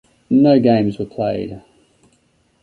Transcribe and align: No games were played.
No 0.31 0.59
games 0.59 0.97
were 0.97 1.05
played. 1.05 1.61